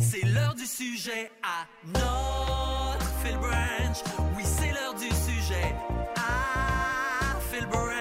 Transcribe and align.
C'est 0.00 0.24
l'heure 0.26 0.54
du 0.54 0.66
sujet 0.66 1.30
à 1.42 1.66
notre 1.86 3.06
Phil 3.22 3.36
Branch. 3.38 3.96
Oui, 4.36 4.44
c'est 4.44 4.72
l'heure 4.72 4.94
du 4.94 5.08
sujet 5.08 5.74
à 6.16 7.38
Phil 7.50 7.66
Branch. 7.66 7.92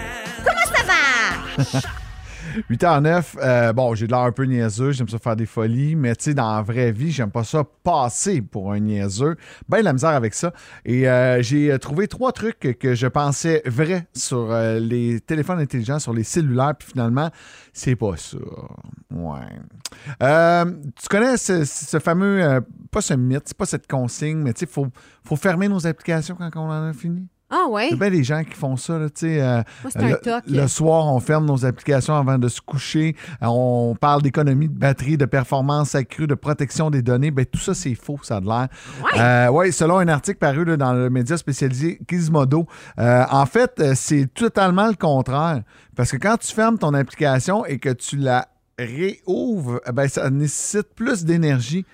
Comment 0.46 0.76
ça 0.76 0.84
va? 0.84 2.07
8h09, 2.70 3.24
euh, 3.42 3.74
bon, 3.74 3.96
j'ai 3.96 4.08
de 4.08 4.12
l'air 4.12 4.22
un 4.22 4.32
peu 4.32 4.44
niaiseux, 4.44 4.92
j'aime 4.92 5.10
ça 5.10 5.20
faire 5.20 5.36
des 5.36 5.46
folies, 5.46 5.96
mais 5.96 6.16
tu 6.16 6.26
sais, 6.26 6.34
dans 6.34 6.56
la 6.56 6.62
vraie 6.62 6.92
vie, 6.92 7.12
j'aime 7.12 7.32
pas 7.32 7.44
ça 7.44 7.64
passer 7.84 8.42
pour 8.42 8.72
un 8.72 8.80
niaiseux. 8.80 9.36
Ben, 9.70 9.82
la 9.82 9.94
misère 9.94 10.10
avec 10.10 10.34
ça. 10.34 10.54
Et 10.86 11.10
euh, 11.10 11.42
j'ai 11.42 11.78
trouvé 11.80 12.08
trois 12.08 12.32
trucs 12.32 12.78
que 12.80 12.96
je 12.96 13.08
pensais 13.08 13.62
vrais 13.66 14.08
sur 14.14 14.52
euh, 14.52 14.80
les 14.80 15.20
téléphones 15.20 15.60
intelligents, 15.60 16.00
sur 16.00 16.14
les 16.14 16.24
cellulaires, 16.24 16.76
puis 16.78 16.90
finalement, 16.92 17.30
c'est 17.74 17.96
pas 17.96 18.18
ça. 18.18 18.38
Ouais. 19.12 19.40
Euh, 20.22 20.66
tu 21.00 21.08
connais 21.10 21.38
ce, 21.38 22.00
fameux, 22.00 22.44
euh, 22.44 22.62
pas 22.92 23.02
ce 23.02 23.14
mythe, 23.14 23.54
pas 23.54 23.66
cette 23.66 23.88
consigne, 23.88 24.38
mais 24.38 24.54
tu 24.54 24.62
sais, 24.62 24.66
il 24.66 24.72
faut, 24.72 24.88
faut 25.24 25.36
fermer 25.36 25.68
nos 25.68 25.86
applications 25.88 26.36
quand 26.36 26.50
on 26.56 26.70
en 26.70 26.90
a 26.90 26.94
fini? 26.94 27.28
Ah 27.50 27.66
ouais? 27.70 27.88
Il 27.88 27.92
y 27.92 27.94
a 27.94 27.96
bien 27.98 28.10
des 28.10 28.24
gens 28.26 28.44
qui 28.44 28.54
font 28.54 28.76
ça, 28.76 28.98
là, 29.00 29.10
tu 29.10 29.22
sais. 29.28 29.42
euh, 29.42 29.62
Moi, 29.84 29.92
c'est 29.92 30.00
un 30.04 30.10
le, 30.10 30.18
toc. 30.18 30.44
le 30.48 30.68
soir, 30.68 31.06
on 31.14 31.20
ferme 31.22 31.46
nos 31.46 31.66
applications 31.66 32.16
avant 32.16 32.38
de 32.38 32.50
se 32.50 32.60
coucher. 32.60 33.16
Euh, 33.42 33.46
On 33.48 33.96
parle 33.96 34.22
d'économie 34.22 34.68
de 34.68 34.78
batterie, 34.78 35.16
de 35.18 35.24
performance 35.26 35.96
accrue, 35.96 36.28
de 36.28 36.36
protection 36.36 36.90
des 36.90 37.02
données. 37.02 37.32
Ben, 37.32 37.46
tout 37.46 37.60
ça, 37.60 37.74
c'est 37.74 37.96
faux, 37.96 38.20
ça 38.22 38.38
a 38.38 38.42
de 38.42 38.48
l'air. 38.48 38.68
Ouais. 39.02 39.20
Euh, 39.20 39.50
ouais, 39.50 39.72
selon 39.72 39.98
un 40.00 40.10
article 40.10 40.40
paru 40.40 40.66
là, 40.66 40.76
dans 40.76 40.92
le 40.92 41.10
média 41.10 41.38
spécialisé 41.38 42.00
Gizmodo, 42.10 42.68
euh, 43.00 43.24
en 43.32 43.46
fait, 43.46 43.82
c'est 43.96 44.28
totalement 44.34 44.88
le 44.88 44.96
contraire. 44.96 45.62
Parce 45.96 46.12
que 46.12 46.18
quand 46.18 46.36
tu 46.38 46.54
fermes 46.54 46.78
ton 46.78 46.94
application 46.94 47.66
et 47.66 47.80
que 47.80 47.90
tu 47.90 48.18
la 48.18 48.48
réouvres, 48.78 49.80
eh 49.88 49.92
ben, 49.92 50.08
ça 50.08 50.30
nécessite 50.30 50.94
plus 50.96 51.24
d'énergie 51.24 51.86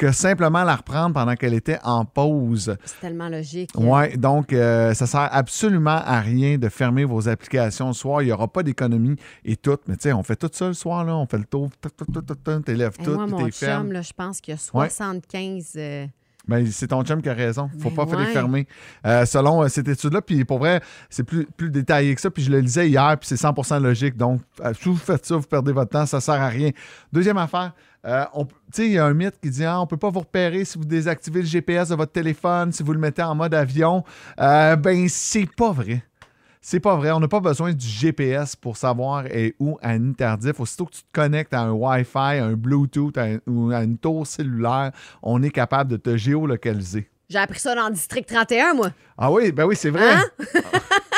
que 0.00 0.12
simplement 0.12 0.64
la 0.64 0.76
reprendre 0.76 1.12
pendant 1.12 1.34
qu'elle 1.34 1.52
était 1.52 1.78
en 1.84 2.06
pause. 2.06 2.74
C'est 2.86 3.00
tellement 3.00 3.28
logique. 3.28 3.68
Oui, 3.76 4.16
donc 4.16 4.50
euh, 4.54 4.94
ça 4.94 5.06
sert 5.06 5.28
absolument 5.30 6.00
à 6.02 6.20
rien 6.20 6.56
de 6.56 6.70
fermer 6.70 7.04
vos 7.04 7.28
applications 7.28 7.88
le 7.88 7.92
soir. 7.92 8.22
Il 8.22 8.26
n'y 8.26 8.32
aura 8.32 8.48
pas 8.48 8.62
d'économie 8.62 9.16
et 9.44 9.56
tout. 9.56 9.76
Mais 9.88 9.96
tu 9.96 10.04
sais, 10.04 10.14
on 10.14 10.22
fait 10.22 10.36
tout 10.36 10.48
ça 10.50 10.68
le 10.68 10.72
soir, 10.72 11.04
là. 11.04 11.14
On 11.14 11.26
fait 11.26 11.36
le 11.36 11.44
tour, 11.44 11.68
tout, 11.82 11.90
tout, 12.10 12.60
t'élèves 12.62 12.96
Et 12.98 13.04
tout, 13.04 13.12
moi, 13.12 13.26
mon 13.26 13.44
t'es 13.44 13.50
ferme. 13.50 13.92
chum, 13.92 14.02
je 14.02 14.12
pense 14.14 14.40
qu'il 14.40 14.52
y 14.52 14.54
a 14.54 14.58
75. 14.58 15.72
euh, 15.76 16.06
Ben, 16.50 16.66
c'est 16.66 16.88
ton 16.88 17.04
chum 17.04 17.22
qui 17.22 17.28
a 17.28 17.32
raison. 17.32 17.70
Faut 17.78 17.90
Ben 17.90 17.94
pas 17.94 18.06
faire 18.06 18.18
les 18.18 18.26
fermer. 18.26 18.66
Euh, 19.06 19.24
selon 19.24 19.62
euh, 19.62 19.68
cette 19.68 19.86
étude-là, 19.86 20.20
puis 20.20 20.44
pour 20.44 20.58
vrai, 20.58 20.80
c'est 21.08 21.22
plus, 21.22 21.46
plus 21.46 21.70
détaillé 21.70 22.12
que 22.12 22.20
ça. 22.20 22.28
Puis 22.28 22.42
je 22.42 22.50
le 22.50 22.58
lisais 22.58 22.88
hier, 22.88 23.16
puis 23.16 23.28
c'est 23.28 23.40
100% 23.40 23.80
logique. 23.80 24.16
Donc, 24.16 24.40
euh, 24.60 24.72
si 24.74 24.88
vous 24.88 24.96
faites 24.96 25.24
ça, 25.24 25.36
vous 25.36 25.46
perdez 25.46 25.70
votre 25.70 25.92
temps, 25.92 26.06
ça 26.06 26.20
sert 26.20 26.34
à 26.34 26.48
rien. 26.48 26.70
Deuxième 27.12 27.38
affaire, 27.38 27.72
euh, 28.04 28.24
il 28.78 28.92
y 28.92 28.98
a 28.98 29.04
un 29.04 29.14
mythe 29.14 29.38
qui 29.40 29.50
dit 29.50 29.64
ah, 29.64 29.80
on 29.80 29.86
peut 29.86 29.96
pas 29.96 30.10
vous 30.10 30.20
repérer 30.20 30.64
si 30.64 30.76
vous 30.76 30.84
désactivez 30.84 31.42
le 31.42 31.46
GPS 31.46 31.90
de 31.90 31.94
votre 31.94 32.10
téléphone, 32.10 32.72
si 32.72 32.82
vous 32.82 32.94
le 32.94 32.98
mettez 32.98 33.22
en 33.22 33.36
mode 33.36 33.54
avion. 33.54 34.02
Euh, 34.40 34.74
ben, 34.74 35.06
c'est 35.08 35.48
pas 35.54 35.70
vrai. 35.70 36.02
C'est 36.62 36.80
pas 36.80 36.94
vrai. 36.96 37.10
On 37.12 37.20
n'a 37.20 37.28
pas 37.28 37.40
besoin 37.40 37.72
du 37.72 37.86
GPS 37.86 38.54
pour 38.54 38.76
savoir 38.76 39.24
est 39.26 39.54
où 39.58 39.78
un 39.82 40.10
interdif. 40.10 40.60
Aussitôt 40.60 40.84
que 40.86 40.92
tu 40.92 41.02
te 41.02 41.12
connectes 41.12 41.54
à 41.54 41.60
un 41.62 41.70
Wi-Fi, 41.72 42.18
à 42.18 42.44
un 42.44 42.52
Bluetooth 42.52 43.16
à 43.16 43.22
un- 43.24 43.38
ou 43.46 43.70
à 43.70 43.82
une 43.82 43.96
tour 43.96 44.26
cellulaire, 44.26 44.92
on 45.22 45.42
est 45.42 45.50
capable 45.50 45.90
de 45.92 45.96
te 45.96 46.16
géolocaliser. 46.16 47.08
J'ai 47.30 47.38
appris 47.38 47.60
ça 47.60 47.74
dans 47.74 47.86
le 47.88 47.94
district 47.94 48.28
31, 48.28 48.74
moi. 48.74 48.90
Ah 49.16 49.30
oui, 49.32 49.52
ben 49.52 49.64
oui, 49.64 49.76
c'est 49.76 49.90
vrai. 49.90 50.12
Hein? 50.14 50.24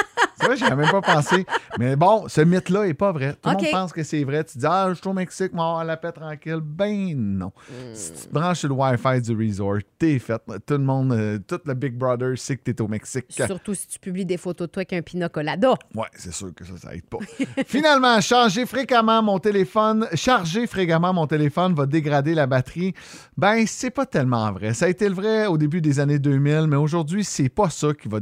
vrai, 0.43 0.57
j'y 0.57 0.65
avais 0.65 0.83
même 0.83 0.91
pas 0.91 1.01
pensé. 1.01 1.47
Mais 1.79 1.97
bon, 1.97 2.29
ce 2.29 2.41
mythe-là 2.41 2.87
est 2.87 2.95
pas 2.95 3.12
vrai. 3.12 3.35
Tout 3.35 3.51
le 3.51 3.57
monde 3.57 3.71
pense 3.71 3.93
que 3.93 4.03
c'est 4.03 4.25
vrai. 4.25 4.45
Tu 4.45 4.59
dis, 4.59 4.67
ah, 4.67 4.89
je 4.91 4.95
suis 4.95 5.09
au 5.09 5.12
Mexique, 5.12 5.53
moi, 5.53 5.67
avoir 5.67 5.85
la 5.85 5.97
paix 5.97 6.12
tranquille. 6.12 6.61
Ben 6.62 7.15
non. 7.17 7.53
Hmm. 7.69 7.95
Si 7.95 8.12
tu 8.12 8.29
te 8.29 8.33
branches 8.33 8.61
sur 8.61 8.69
le 8.69 8.75
Wi-Fi 8.75 9.20
du 9.23 9.37
resort, 9.37 9.79
t'es 9.98 10.19
fait. 10.19 10.41
Tout 10.67 10.75
le 10.75 10.79
monde, 10.79 11.13
euh, 11.13 11.39
tout 11.47 11.61
le 11.65 11.75
Big 11.75 11.97
Brother 11.97 12.37
sait 12.37 12.57
que 12.57 12.63
t'es 12.63 12.81
au 12.81 12.89
Mexique. 12.89 13.27
Surtout 13.29 13.75
si 13.75 13.87
tu 13.87 13.98
publies 13.98 14.27
des 14.27 14.37
photos 14.37 14.69
de 14.69 14.73
toi 14.73 14.81
avec 14.81 14.93
un 14.93 15.03
pina 15.03 15.29
colada. 15.29 15.75
Ouais, 15.95 16.08
c'est 16.14 16.33
sûr 16.33 16.55
que 16.55 16.64
ça, 16.64 16.77
ça 16.77 16.95
aide 16.95 17.07
pas. 17.07 17.19
Finalement, 17.67 18.20
changer 18.20 18.67
fréquemment 18.67 19.23
mon 19.23 19.39
téléphone, 19.39 20.07
charger 20.14 20.67
fréquemment 20.67 21.13
mon 21.13 21.27
téléphone 21.27 21.74
va 21.74 21.86
dégrader 21.86 22.35
la 22.35 22.47
batterie. 22.47 22.95
Ben, 23.36 23.64
c'est 23.67 23.91
pas 23.91 24.07
tellement 24.07 24.53
vrai. 24.53 24.74
Ça 24.74 24.86
a 24.86 24.89
été 24.89 25.09
le 25.09 25.14
vrai 25.14 25.47
au 25.47 25.59
début 25.59 25.80
des 25.80 26.01
années 26.01 26.19
2000, 26.19 26.67
mais 26.69 26.77
aujourd'hui, 26.77 27.24
c'est 27.24 27.48
pas 27.48 27.70
ça 27.70 27.95
qui 27.95 28.09
va 28.09 28.19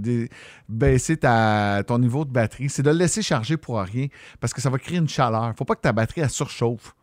baisser 0.69 1.17
ta, 1.17 1.83
ton 1.87 1.99
niveau 1.99 2.10
de 2.25 2.31
batterie. 2.31 2.69
C'est 2.69 2.83
de 2.83 2.91
le 2.91 2.97
laisser 2.97 3.23
charger 3.23 3.57
pour 3.57 3.81
rien 3.81 4.07
parce 4.41 4.53
que 4.53 4.61
ça 4.61 4.71
va 4.71 4.79
créer 4.79 4.99
une 4.99 5.09
chaleur. 5.09 5.53
Faut 5.57 5.65
pas 5.65 5.75
que 5.75 5.81
ta 5.81 5.93
batterie, 5.93 6.21
elle 6.23 6.31
surchauffe. 6.31 6.95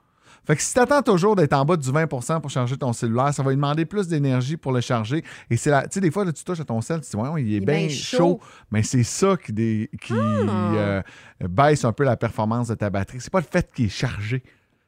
Fait 0.45 0.55
que 0.55 0.61
si 0.61 0.73
tu 0.73 0.79
attends 0.79 1.01
toujours 1.01 1.35
d'être 1.35 1.51
en 1.51 1.65
bas 1.65 1.75
du 1.75 1.89
20% 1.89 2.39
pour 2.39 2.49
charger 2.49 2.77
ton 2.77 2.93
cellulaire, 2.93 3.33
ça 3.33 3.43
va 3.43 3.49
lui 3.49 3.57
demander 3.57 3.83
plus 3.83 4.07
d'énergie 4.07 4.55
pour 4.55 4.71
le 4.71 4.79
charger. 4.79 5.21
Et 5.49 5.57
c'est 5.57 5.69
là, 5.69 5.81
tu 5.83 5.89
sais, 5.95 5.99
des 5.99 6.09
fois, 6.09 6.23
là, 6.23 6.31
tu 6.31 6.41
touches 6.41 6.61
à 6.61 6.63
ton 6.63 6.79
cell, 6.79 7.01
tu 7.01 7.09
dis, 7.09 7.17
ouais, 7.17 7.43
il 7.43 7.53
est 7.53 7.57
est 7.57 7.59
bien 7.59 7.79
bien 7.79 7.89
chaud. 7.89 8.17
chaud. 8.17 8.39
Mais 8.71 8.81
c'est 8.81 9.03
ça 9.03 9.35
qui, 9.35 9.89
Ah. 10.09 10.13
euh, 10.15 11.01
baisse 11.49 11.83
un 11.83 11.91
peu 11.91 12.05
la 12.05 12.15
performance 12.15 12.69
de 12.69 12.75
ta 12.75 12.89
batterie. 12.89 13.19
C'est 13.19 13.29
pas 13.31 13.41
le 13.41 13.45
fait 13.49 13.69
qu'il 13.73 13.85
est 13.85 13.89
chargé. 13.89 14.41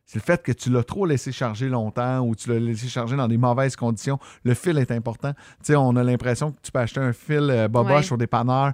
C'est 0.05 0.17
le 0.17 0.23
fait 0.23 0.41
que 0.41 0.51
tu 0.53 0.71
l'as 0.71 0.83
trop 0.83 1.05
laissé 1.05 1.31
charger 1.31 1.69
longtemps 1.69 2.21
ou 2.21 2.35
tu 2.35 2.49
l'as 2.49 2.57
laissé 2.59 2.87
charger 2.87 3.15
dans 3.15 3.27
des 3.27 3.37
mauvaises 3.37 3.75
conditions. 3.75 4.17
Le 4.43 4.55
fil 4.55 4.77
est 4.79 4.89
important. 4.91 5.33
Tu 5.33 5.39
sais, 5.63 5.75
on 5.75 5.95
a 5.97 6.03
l'impression 6.03 6.51
que 6.51 6.57
tu 6.63 6.71
peux 6.71 6.79
acheter 6.79 6.99
un 6.99 7.13
fil 7.13 7.41
euh, 7.51 7.67
boboche 7.67 8.07
Ouais. 8.07 8.13
au 8.13 8.17
dépanneur. 8.17 8.67
Euh, 8.67 8.71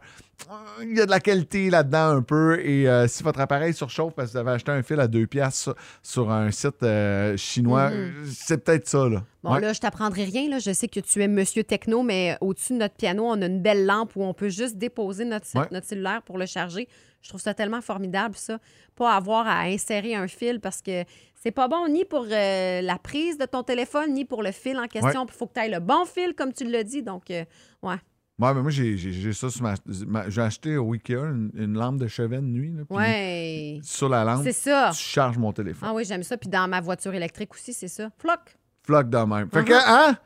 Il 0.81 0.95
y 0.97 1.01
a 1.01 1.05
de 1.05 1.09
la 1.11 1.19
qualité 1.19 1.69
là-dedans 1.69 2.09
un 2.09 2.21
peu. 2.21 2.59
Et 2.59 2.87
euh, 2.87 3.07
si 3.07 3.23
votre 3.23 3.39
appareil 3.39 3.73
surchauffe 3.73 4.13
parce 4.13 4.27
que 4.29 4.33
vous 4.33 4.37
avez 4.39 4.51
acheté 4.51 4.71
un 4.71 4.83
fil 4.83 4.99
à 4.99 5.07
deux 5.07 5.25
piastres 5.25 5.73
sur, 6.03 6.29
un 6.31 6.51
site 6.51 6.83
euh, 6.83 7.35
chinois, 7.37 7.89
Mhm. 7.89 8.25
c'est 8.31 8.63
peut-être 8.63 8.87
ça. 8.87 9.07
Là. 9.09 9.23
Bon, 9.43 9.53
Ouais. 9.53 9.61
là, 9.61 9.73
je 9.73 9.79
t'apprendrai 9.79 10.25
rien. 10.25 10.49
Là. 10.49 10.59
Je 10.59 10.71
sais 10.71 10.87
que 10.87 10.99
tu 10.99 11.23
es 11.23 11.27
monsieur 11.27 11.63
techno, 11.63 12.03
mais 12.03 12.37
au-dessus 12.41 12.73
de 12.73 12.79
notre 12.79 12.95
piano, 12.95 13.25
on 13.25 13.41
a 13.41 13.45
une 13.45 13.61
belle 13.61 13.85
lampe 13.85 14.15
où 14.15 14.23
on 14.23 14.33
peut 14.33 14.49
juste 14.49 14.77
déposer 14.77 15.25
notre, 15.25 15.47
Ouais. 15.57 15.67
notre 15.71 15.87
cellulaire 15.87 16.21
pour 16.21 16.37
le 16.37 16.45
charger. 16.45 16.87
Je 17.21 17.29
trouve 17.29 17.41
ça 17.41 17.53
tellement 17.55 17.81
formidable, 17.81 18.35
ça. 18.35 18.59
Pas 18.95 19.15
avoir 19.15 19.47
à 19.47 19.61
insérer 19.61 20.13
un 20.13 20.27
fil 20.27 20.59
parce 20.59 20.81
que 20.81 21.03
c'est 21.41 21.51
pas 21.51 21.67
bon 21.67 21.87
ni 21.87 22.05
pour 22.05 22.27
euh, 22.29 22.81
la 22.81 22.97
prise 22.99 23.37
de 23.39 23.45
ton 23.45 23.63
téléphone, 23.63 24.13
ni 24.13 24.25
pour 24.25 24.43
le 24.43 24.51
fil 24.51 24.77
en 24.77 24.87
question. 24.87 25.25
Il 25.27 25.33
faut 25.33 25.47
que 25.47 25.53
tu 25.53 25.59
ailles 25.59 25.71
le 25.71 25.79
bon 25.79 26.05
fil, 26.05 26.35
comme 26.35 26.53
tu 26.53 26.65
l'as 26.65 26.83
dit. 26.83 27.01
Donc, 27.01 27.23
ouais. 27.29 27.95
Ouais, 28.37 28.53
mais 28.53 28.61
moi, 28.61 28.69
j'ai 28.71 28.97
j'ai- 28.97 29.13
j'ai 29.13 29.31
ça 29.33 29.49
sur 29.49 29.63
ma. 29.63 29.75
ma- 30.07 30.29
j'ai 30.29 30.41
acheté 30.41 30.75
au 30.75 30.91
Ikea 30.93 31.13
une, 31.23 31.51
une 31.55 31.73
lampe 31.77 31.97
de 31.97 32.07
chevet 32.07 32.37
de 32.37 32.41
nuit. 32.41 32.73
là, 32.75 32.83
Ouais. 32.89 33.79
Sur 33.81 34.09
la 34.09 34.23
lampe, 34.25 34.41
C'est 34.43 34.51
ça. 34.51 34.91
tu 34.93 35.01
charges 35.01 35.37
mon 35.37 35.53
téléphone. 35.53 35.87
Ah 35.89 35.93
oui, 35.95 36.03
j'aime 36.05 36.21
ça. 36.23 36.35
Puis 36.35 36.49
dans 36.49 36.67
ma 36.67 36.81
voiture 36.81 37.13
électrique 37.13 37.53
aussi, 37.53 37.71
c'est 37.71 37.87
ça. 37.87 38.09
Floc. 38.19 38.39
Floc 38.85 39.09
de 39.09 39.17
même. 39.19 39.49
Fait 39.49 39.63
que, 39.63 39.71
Uh-huh. 39.71 39.83
hein? 39.87 40.17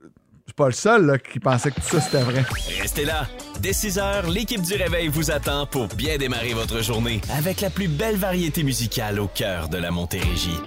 Je 0.00 0.50
suis 0.50 0.54
pas 0.56 0.66
le 0.66 0.72
seul 0.72 1.06
là, 1.06 1.18
qui 1.18 1.38
pensait 1.38 1.70
que 1.70 1.76
tout 1.76 1.82
ça 1.86 2.00
c'était 2.00 2.22
vrai. 2.22 2.44
Restez 2.80 3.04
là. 3.04 3.26
Dès 3.60 3.72
6 3.72 3.98
heures, 3.98 4.28
l'équipe 4.28 4.60
du 4.62 4.74
Réveil 4.74 5.08
vous 5.08 5.30
attend 5.30 5.66
pour 5.66 5.86
bien 5.88 6.16
démarrer 6.18 6.52
votre 6.54 6.82
journée 6.82 7.20
avec 7.36 7.60
la 7.60 7.70
plus 7.70 7.86
belle 7.88 8.16
variété 8.16 8.62
musicale 8.64 9.20
au 9.20 9.28
cœur 9.28 9.68
de 9.68 9.76
la 9.78 9.90
Montérégie. 9.92 10.58